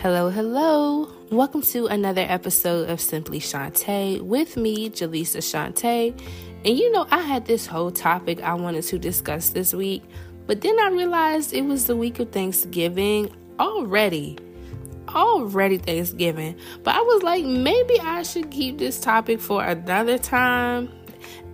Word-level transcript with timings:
Hello, 0.00 0.30
hello. 0.30 1.08
Welcome 1.32 1.62
to 1.62 1.88
another 1.88 2.20
episode 2.20 2.88
of 2.88 3.00
Simply 3.00 3.40
Shaunte' 3.40 4.22
with 4.22 4.56
me, 4.56 4.90
Jaleesa 4.90 5.38
Shaunte'. 5.38 6.16
And 6.64 6.78
you 6.78 6.92
know, 6.92 7.08
I 7.10 7.18
had 7.18 7.46
this 7.46 7.66
whole 7.66 7.90
topic 7.90 8.40
I 8.40 8.54
wanted 8.54 8.84
to 8.84 8.98
discuss 9.00 9.50
this 9.50 9.74
week, 9.74 10.04
but 10.46 10.60
then 10.60 10.78
I 10.78 10.90
realized 10.90 11.52
it 11.52 11.62
was 11.62 11.88
the 11.88 11.96
week 11.96 12.20
of 12.20 12.30
Thanksgiving 12.30 13.34
already. 13.58 14.38
Already 15.08 15.78
Thanksgiving. 15.78 16.54
But 16.84 16.94
I 16.94 17.00
was 17.00 17.24
like, 17.24 17.44
maybe 17.44 17.98
I 17.98 18.22
should 18.22 18.52
keep 18.52 18.78
this 18.78 19.00
topic 19.00 19.40
for 19.40 19.64
another 19.64 20.16
time. 20.16 20.92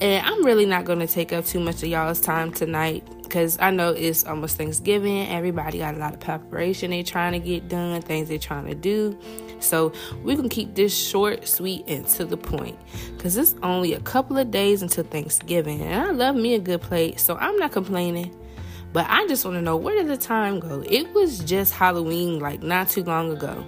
And 0.00 0.26
I'm 0.26 0.44
really 0.44 0.66
not 0.66 0.84
going 0.84 0.98
to 0.98 1.06
take 1.06 1.32
up 1.32 1.46
too 1.46 1.60
much 1.60 1.82
of 1.82 1.88
y'all's 1.88 2.20
time 2.20 2.52
tonight 2.52 3.08
because 3.34 3.58
I 3.60 3.72
know 3.72 3.90
it's 3.90 4.24
almost 4.24 4.56
Thanksgiving. 4.56 5.26
Everybody 5.26 5.78
got 5.78 5.96
a 5.96 5.98
lot 5.98 6.14
of 6.14 6.20
preparation 6.20 6.92
they're 6.92 7.02
trying 7.02 7.32
to 7.32 7.40
get 7.40 7.68
done, 7.68 8.00
things 8.00 8.28
they're 8.28 8.38
trying 8.38 8.66
to 8.66 8.76
do. 8.76 9.18
So 9.58 9.92
we 10.22 10.36
can 10.36 10.48
keep 10.48 10.76
this 10.76 10.96
short, 10.96 11.48
sweet, 11.48 11.82
and 11.88 12.06
to 12.10 12.24
the 12.24 12.36
point 12.36 12.78
because 13.16 13.36
it's 13.36 13.56
only 13.64 13.92
a 13.92 13.98
couple 13.98 14.38
of 14.38 14.52
days 14.52 14.82
until 14.82 15.02
Thanksgiving. 15.02 15.80
And 15.82 16.00
I 16.00 16.10
love 16.12 16.36
me 16.36 16.54
a 16.54 16.60
good 16.60 16.80
plate, 16.80 17.18
so 17.18 17.36
I'm 17.36 17.56
not 17.56 17.72
complaining. 17.72 18.32
But 18.92 19.06
I 19.10 19.26
just 19.26 19.44
want 19.44 19.56
to 19.56 19.62
know 19.62 19.76
where 19.76 19.96
did 19.96 20.06
the 20.06 20.16
time 20.16 20.60
go? 20.60 20.84
It 20.88 21.12
was 21.12 21.40
just 21.40 21.72
Halloween 21.72 22.38
like 22.38 22.62
not 22.62 22.88
too 22.88 23.02
long 23.02 23.32
ago. 23.32 23.66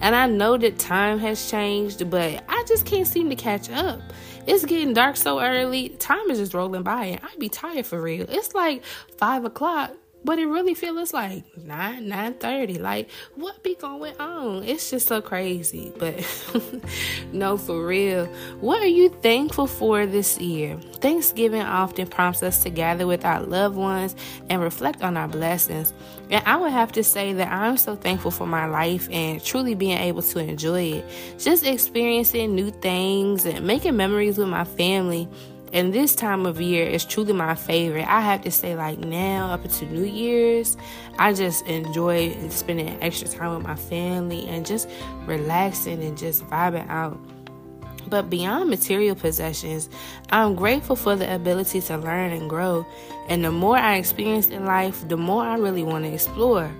And 0.00 0.14
I 0.14 0.26
know 0.28 0.56
that 0.56 0.78
time 0.78 1.18
has 1.18 1.50
changed, 1.50 2.08
but 2.08 2.42
I 2.64 2.66
just 2.66 2.86
can't 2.86 3.06
seem 3.06 3.28
to 3.28 3.36
catch 3.36 3.68
up. 3.68 4.00
It's 4.46 4.64
getting 4.64 4.94
dark 4.94 5.18
so 5.18 5.38
early. 5.38 5.90
Time 5.90 6.30
is 6.30 6.38
just 6.38 6.54
rolling 6.54 6.82
by, 6.82 7.04
and 7.04 7.20
I'd 7.22 7.38
be 7.38 7.50
tired 7.50 7.84
for 7.84 8.00
real. 8.00 8.24
It's 8.26 8.54
like 8.54 8.82
five 9.18 9.44
o'clock 9.44 9.90
but 10.24 10.38
it 10.38 10.46
really 10.46 10.74
feels 10.74 11.12
like 11.12 11.44
9 11.56 12.08
9 12.08 12.34
30 12.34 12.78
like 12.78 13.08
what 13.34 13.62
be 13.62 13.74
going 13.74 14.18
on? 14.18 14.64
It's 14.64 14.90
just 14.90 15.06
so 15.08 15.20
crazy. 15.20 15.92
But 15.98 16.24
no 17.32 17.56
for 17.56 17.84
real. 17.86 18.26
What 18.60 18.82
are 18.82 18.86
you 18.86 19.08
thankful 19.08 19.66
for 19.66 20.06
this 20.06 20.38
year? 20.38 20.78
Thanksgiving 21.00 21.62
often 21.62 22.06
prompts 22.06 22.42
us 22.42 22.62
to 22.62 22.70
gather 22.70 23.06
with 23.06 23.24
our 23.24 23.42
loved 23.42 23.76
ones 23.76 24.16
and 24.48 24.62
reflect 24.62 25.02
on 25.02 25.16
our 25.16 25.28
blessings. 25.28 25.92
And 26.30 26.42
i 26.46 26.56
would 26.56 26.72
have 26.72 26.92
to 26.92 27.04
say 27.04 27.34
that 27.34 27.52
i'm 27.52 27.76
so 27.76 27.96
thankful 27.96 28.30
for 28.30 28.46
my 28.46 28.66
life 28.66 29.08
and 29.10 29.44
truly 29.44 29.74
being 29.74 29.98
able 29.98 30.22
to 30.22 30.38
enjoy 30.38 30.82
it. 30.82 31.04
Just 31.38 31.66
experiencing 31.66 32.54
new 32.54 32.70
things 32.70 33.44
and 33.44 33.66
making 33.66 33.96
memories 33.96 34.38
with 34.38 34.48
my 34.48 34.64
family 34.64 35.28
and 35.74 35.92
this 35.92 36.14
time 36.14 36.46
of 36.46 36.60
year 36.60 36.86
is 36.86 37.04
truly 37.04 37.32
my 37.32 37.56
favorite. 37.56 38.06
I 38.06 38.20
have 38.20 38.42
to 38.42 38.50
say, 38.52 38.76
like 38.76 39.00
now 39.00 39.50
up 39.50 39.64
until 39.64 39.88
New 39.88 40.04
Year's, 40.04 40.76
I 41.18 41.32
just 41.32 41.66
enjoy 41.66 42.48
spending 42.48 42.96
extra 43.02 43.26
time 43.26 43.56
with 43.56 43.66
my 43.66 43.74
family 43.74 44.46
and 44.46 44.64
just 44.64 44.88
relaxing 45.26 46.00
and 46.04 46.16
just 46.16 46.44
vibing 46.46 46.88
out. 46.88 47.18
But 48.08 48.30
beyond 48.30 48.70
material 48.70 49.16
possessions, 49.16 49.88
I'm 50.30 50.54
grateful 50.54 50.94
for 50.94 51.16
the 51.16 51.34
ability 51.34 51.80
to 51.80 51.96
learn 51.96 52.30
and 52.30 52.48
grow. 52.48 52.86
And 53.28 53.44
the 53.44 53.50
more 53.50 53.76
I 53.76 53.96
experience 53.96 54.46
in 54.46 54.66
life, 54.66 55.08
the 55.08 55.16
more 55.16 55.42
I 55.42 55.56
really 55.56 55.82
want 55.82 56.04
to 56.04 56.12
explore. 56.12 56.70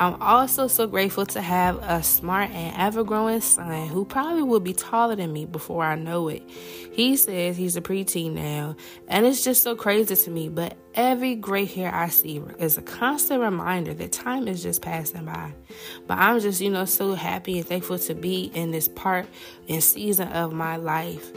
I'm 0.00 0.14
also 0.22 0.66
so 0.66 0.86
grateful 0.86 1.26
to 1.26 1.42
have 1.42 1.76
a 1.82 2.02
smart 2.02 2.50
and 2.52 2.74
ever 2.74 3.04
growing 3.04 3.42
son 3.42 3.86
who 3.86 4.06
probably 4.06 4.42
will 4.42 4.58
be 4.58 4.72
taller 4.72 5.14
than 5.14 5.30
me 5.30 5.44
before 5.44 5.84
I 5.84 5.94
know 5.94 6.28
it. 6.28 6.42
He 6.90 7.16
says 7.16 7.58
he's 7.58 7.76
a 7.76 7.82
preteen 7.82 8.32
now, 8.32 8.76
and 9.08 9.26
it's 9.26 9.44
just 9.44 9.62
so 9.62 9.76
crazy 9.76 10.16
to 10.16 10.30
me. 10.30 10.48
But 10.48 10.78
every 10.94 11.34
gray 11.34 11.66
hair 11.66 11.94
I 11.94 12.08
see 12.08 12.42
is 12.58 12.78
a 12.78 12.82
constant 12.82 13.42
reminder 13.42 13.92
that 13.92 14.10
time 14.10 14.48
is 14.48 14.62
just 14.62 14.80
passing 14.80 15.26
by. 15.26 15.52
But 16.06 16.16
I'm 16.16 16.40
just, 16.40 16.62
you 16.62 16.70
know, 16.70 16.86
so 16.86 17.12
happy 17.12 17.58
and 17.58 17.68
thankful 17.68 17.98
to 17.98 18.14
be 18.14 18.44
in 18.54 18.70
this 18.70 18.88
part 18.88 19.26
and 19.68 19.84
season 19.84 20.28
of 20.28 20.50
my 20.50 20.76
life. 20.76 21.30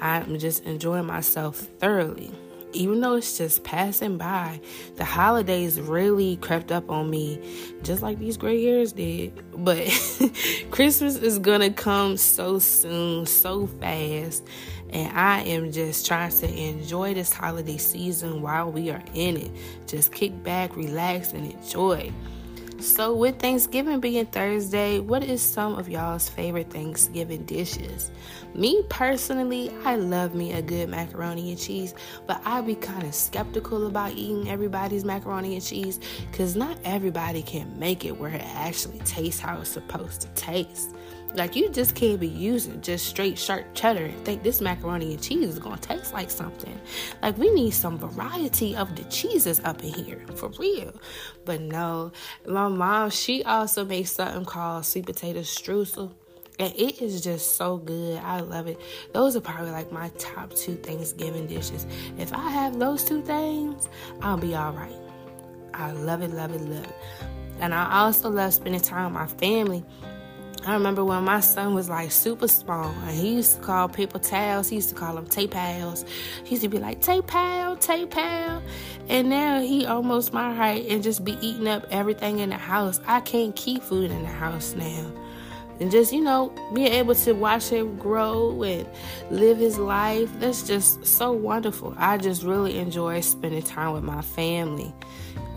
I'm 0.00 0.38
just 0.38 0.64
enjoying 0.64 1.04
myself 1.04 1.58
thoroughly 1.58 2.32
even 2.76 3.00
though 3.00 3.14
it's 3.14 3.38
just 3.38 3.64
passing 3.64 4.18
by, 4.18 4.60
the 4.96 5.04
holidays 5.04 5.80
really 5.80 6.36
crept 6.36 6.70
up 6.70 6.90
on 6.90 7.10
me, 7.10 7.40
just 7.82 8.02
like 8.02 8.18
these 8.18 8.36
gray 8.36 8.62
hairs 8.62 8.92
did. 8.92 9.32
But 9.52 9.86
Christmas 10.70 11.16
is 11.16 11.38
gonna 11.38 11.70
come 11.70 12.16
so 12.16 12.58
soon, 12.58 13.26
so 13.26 13.66
fast. 13.66 14.44
And 14.90 15.16
I 15.16 15.40
am 15.42 15.72
just 15.72 16.06
trying 16.06 16.30
to 16.30 16.48
enjoy 16.48 17.14
this 17.14 17.32
holiday 17.32 17.76
season 17.76 18.40
while 18.40 18.70
we 18.70 18.90
are 18.90 19.02
in 19.14 19.36
it. 19.36 19.50
Just 19.86 20.12
kick 20.12 20.42
back, 20.44 20.76
relax, 20.76 21.32
and 21.32 21.52
enjoy. 21.52 22.12
So, 22.78 23.14
with 23.14 23.38
Thanksgiving 23.38 24.00
being 24.00 24.26
Thursday, 24.26 25.00
what 25.00 25.24
is 25.24 25.40
some 25.40 25.78
of 25.78 25.88
y'all's 25.88 26.28
favorite 26.28 26.70
Thanksgiving 26.70 27.44
dishes? 27.44 28.10
Me 28.54 28.84
personally, 28.90 29.70
I 29.84 29.96
love 29.96 30.34
me 30.34 30.52
a 30.52 30.60
good 30.60 30.90
macaroni 30.90 31.50
and 31.50 31.58
cheese, 31.58 31.94
but 32.26 32.40
I 32.44 32.60
be 32.60 32.74
kind 32.74 33.04
of 33.04 33.14
skeptical 33.14 33.86
about 33.86 34.12
eating 34.12 34.50
everybody's 34.50 35.06
macaroni 35.06 35.54
and 35.54 35.64
cheese 35.64 36.00
because 36.30 36.54
not 36.54 36.76
everybody 36.84 37.42
can 37.42 37.78
make 37.78 38.04
it 38.04 38.18
where 38.18 38.32
it 38.32 38.44
actually 38.54 38.98
tastes 39.00 39.40
how 39.40 39.58
it's 39.58 39.70
supposed 39.70 40.20
to 40.20 40.28
taste. 40.28 40.94
Like 41.36 41.54
you 41.54 41.68
just 41.68 41.94
can't 41.94 42.18
be 42.18 42.28
using 42.28 42.80
just 42.80 43.06
straight 43.06 43.38
sharp 43.38 43.66
cheddar 43.74 44.06
and 44.06 44.24
think 44.24 44.42
this 44.42 44.62
macaroni 44.62 45.12
and 45.12 45.22
cheese 45.22 45.50
is 45.50 45.58
gonna 45.58 45.76
taste 45.76 46.14
like 46.14 46.30
something. 46.30 46.80
Like 47.22 47.36
we 47.36 47.50
need 47.50 47.72
some 47.72 47.98
variety 47.98 48.74
of 48.74 48.96
the 48.96 49.04
cheeses 49.04 49.60
up 49.60 49.84
in 49.84 49.92
here 49.92 50.24
for 50.34 50.48
real. 50.58 50.98
But 51.44 51.60
no, 51.60 52.12
my 52.46 52.68
mom 52.68 53.10
she 53.10 53.44
also 53.44 53.84
makes 53.84 54.12
something 54.12 54.46
called 54.46 54.86
sweet 54.86 55.04
potato 55.04 55.40
streusel. 55.40 56.12
And 56.58 56.72
it 56.74 57.02
is 57.02 57.20
just 57.20 57.56
so 57.56 57.76
good. 57.76 58.18
I 58.20 58.40
love 58.40 58.66
it. 58.66 58.80
Those 59.12 59.36
are 59.36 59.42
probably 59.42 59.72
like 59.72 59.92
my 59.92 60.08
top 60.18 60.54
two 60.54 60.76
Thanksgiving 60.76 61.46
dishes. 61.46 61.86
If 62.16 62.32
I 62.32 62.48
have 62.48 62.78
those 62.78 63.04
two 63.04 63.20
things, 63.20 63.90
I'll 64.22 64.38
be 64.38 64.54
all 64.54 64.72
right. 64.72 64.96
I 65.74 65.92
love 65.92 66.22
it, 66.22 66.30
love 66.30 66.54
it, 66.54 66.62
love 66.62 66.84
it. 66.84 66.94
And 67.60 67.74
I 67.74 68.04
also 68.04 68.30
love 68.30 68.54
spending 68.54 68.80
time 68.80 69.12
with 69.12 69.20
my 69.20 69.26
family. 69.26 69.84
I 70.66 70.72
remember 70.74 71.04
when 71.04 71.22
my 71.22 71.38
son 71.38 71.74
was 71.74 71.88
like 71.88 72.10
super 72.10 72.48
small 72.48 72.90
and 73.04 73.16
he 73.16 73.36
used 73.36 73.54
to 73.54 73.60
call 73.60 73.88
paper 73.88 74.18
towels, 74.18 74.68
he 74.68 74.76
used 74.76 74.88
to 74.88 74.96
call 74.96 75.14
them 75.14 75.24
tape 75.24 75.52
pals. 75.52 76.04
He 76.42 76.56
used 76.56 76.64
to 76.64 76.68
be 76.68 76.78
like, 76.78 77.00
tape 77.00 77.28
pal, 77.28 77.76
tape 77.76 78.10
pal. 78.10 78.60
And 79.08 79.30
now 79.30 79.60
he 79.60 79.86
almost 79.86 80.32
my 80.32 80.52
height 80.52 80.86
and 80.88 81.04
just 81.04 81.24
be 81.24 81.38
eating 81.40 81.68
up 81.68 81.86
everything 81.92 82.40
in 82.40 82.50
the 82.50 82.56
house. 82.56 82.98
I 83.06 83.20
can't 83.20 83.54
keep 83.54 83.80
food 83.80 84.10
in 84.10 84.22
the 84.24 84.28
house 84.28 84.74
now. 84.74 85.12
And 85.78 85.88
just, 85.92 86.12
you 86.12 86.20
know, 86.20 86.52
being 86.74 86.92
able 86.92 87.14
to 87.14 87.32
watch 87.34 87.68
him 87.68 87.96
grow 87.96 88.60
and 88.64 88.88
live 89.30 89.58
his 89.58 89.78
life, 89.78 90.28
that's 90.40 90.66
just 90.66 91.06
so 91.06 91.30
wonderful. 91.30 91.94
I 91.96 92.18
just 92.18 92.42
really 92.42 92.78
enjoy 92.78 93.20
spending 93.20 93.62
time 93.62 93.92
with 93.92 94.02
my 94.02 94.20
family. 94.20 94.92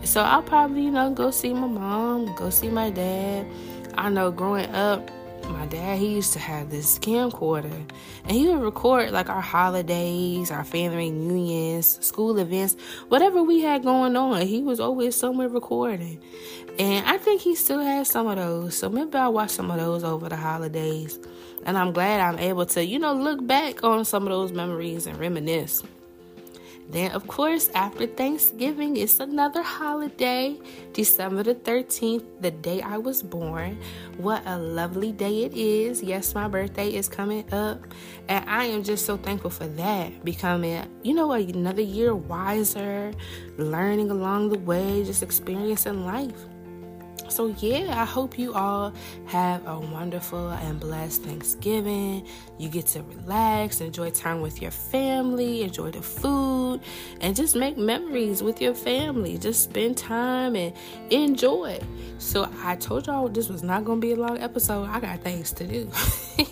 So 0.04 0.20
I'll 0.22 0.42
probably, 0.42 0.84
you 0.84 0.92
know, 0.92 1.10
go 1.10 1.32
see 1.32 1.52
my 1.52 1.66
mom, 1.66 2.32
go 2.36 2.48
see 2.50 2.68
my 2.68 2.90
dad 2.90 3.44
I 3.96 4.08
know 4.08 4.30
growing 4.30 4.72
up, 4.74 5.10
my 5.48 5.66
dad 5.66 5.98
he 5.98 6.14
used 6.14 6.32
to 6.34 6.38
have 6.38 6.70
this 6.70 6.98
camcorder 6.98 7.84
and 8.24 8.32
he 8.32 8.46
would 8.46 8.60
record 8.60 9.10
like 9.10 9.28
our 9.28 9.40
holidays 9.40 10.50
our 10.50 10.64
family 10.64 10.96
reunions 10.96 11.98
school 12.04 12.38
events 12.38 12.76
whatever 13.08 13.42
we 13.42 13.60
had 13.60 13.82
going 13.82 14.16
on 14.16 14.46
he 14.46 14.62
was 14.62 14.80
always 14.80 15.16
somewhere 15.16 15.48
recording. 15.48 16.20
And 16.78 17.06
i 17.06 17.18
think 17.18 17.40
he 17.40 17.54
still 17.54 17.80
has 17.80 18.08
some 18.08 18.26
of 18.28 18.36
those 18.36 18.76
so 18.76 18.88
maybe 18.88 19.16
i'll 19.16 19.32
watch 19.32 19.50
some 19.50 19.70
of 19.70 19.78
those 19.78 20.04
over 20.04 20.28
the 20.28 20.36
holidays. 20.36 21.18
And 21.64 21.76
i'm 21.76 21.92
glad 21.92 22.20
i'm 22.20 22.38
able 22.38 22.66
to 22.66 22.84
you 22.84 22.98
know 22.98 23.12
look 23.12 23.44
back 23.46 23.82
on 23.82 24.04
some 24.04 24.24
of 24.24 24.30
those 24.30 24.52
memories 24.52 25.06
and 25.06 25.18
reminisce 25.18 25.82
then, 26.90 27.12
of 27.12 27.26
course, 27.28 27.70
after 27.74 28.06
Thanksgiving, 28.06 28.96
it's 28.96 29.20
another 29.20 29.62
holiday, 29.62 30.58
December 30.92 31.44
the 31.44 31.54
13th, 31.54 32.24
the 32.40 32.50
day 32.50 32.82
I 32.82 32.98
was 32.98 33.22
born. 33.22 33.78
What 34.18 34.42
a 34.44 34.58
lovely 34.58 35.12
day 35.12 35.44
it 35.44 35.54
is. 35.54 36.02
Yes, 36.02 36.34
my 36.34 36.48
birthday 36.48 36.92
is 36.92 37.08
coming 37.08 37.46
up, 37.52 37.86
and 38.28 38.48
I 38.50 38.64
am 38.64 38.82
just 38.82 39.06
so 39.06 39.16
thankful 39.16 39.50
for 39.50 39.68
that. 39.68 40.24
Becoming, 40.24 40.84
you 41.02 41.14
know, 41.14 41.30
another 41.30 41.82
year 41.82 42.14
wiser, 42.14 43.12
learning 43.56 44.10
along 44.10 44.48
the 44.50 44.58
way, 44.58 45.04
just 45.04 45.22
experiencing 45.22 46.04
life. 46.04 46.44
So, 47.30 47.54
yeah, 47.58 48.00
I 48.00 48.04
hope 48.04 48.38
you 48.38 48.52
all 48.54 48.92
have 49.26 49.66
a 49.66 49.78
wonderful 49.78 50.50
and 50.50 50.80
blessed 50.80 51.22
Thanksgiving. 51.22 52.26
You 52.58 52.68
get 52.68 52.86
to 52.88 53.02
relax, 53.02 53.80
enjoy 53.80 54.10
time 54.10 54.40
with 54.40 54.60
your 54.60 54.72
family, 54.72 55.62
enjoy 55.62 55.92
the 55.92 56.02
food, 56.02 56.80
and 57.20 57.36
just 57.36 57.54
make 57.54 57.78
memories 57.78 58.42
with 58.42 58.60
your 58.60 58.74
family. 58.74 59.38
Just 59.38 59.62
spend 59.62 59.96
time 59.96 60.56
and 60.56 60.74
enjoy. 61.10 61.80
So, 62.18 62.50
I 62.62 62.76
told 62.76 63.06
y'all 63.06 63.28
this 63.28 63.48
was 63.48 63.62
not 63.62 63.84
going 63.84 64.00
to 64.00 64.06
be 64.06 64.12
a 64.12 64.16
long 64.16 64.38
episode. 64.38 64.88
I 64.88 65.00
got 65.00 65.20
things 65.20 65.52
to 65.52 65.66
do, 65.66 65.88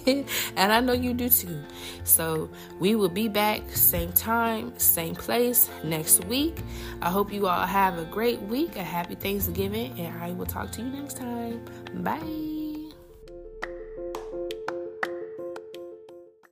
and 0.57 0.73
I 0.73 0.81
know 0.81 0.93
you 0.93 1.13
do 1.13 1.29
too. 1.29 1.61
So, 2.05 2.49
we 2.79 2.95
will 2.95 3.09
be 3.09 3.29
back 3.29 3.63
same 3.75 4.13
time, 4.13 4.79
same 4.79 5.15
place 5.15 5.69
next 5.83 6.25
week. 6.27 6.63
I 7.03 7.11
hope 7.11 7.33
you 7.33 7.49
all 7.49 7.67
have 7.67 7.99
a 7.99 8.05
great 8.05 8.41
week, 8.43 8.77
a 8.77 8.83
happy 8.83 9.15
Thanksgiving, 9.17 9.99
and 9.99 10.23
I 10.23 10.33
will 10.33 10.47
talk 10.47 10.68
talk 10.69 10.77
to 10.77 10.83
you 10.83 10.91
next 10.91 11.17
time. 11.17 11.61
Bye. 12.03 12.58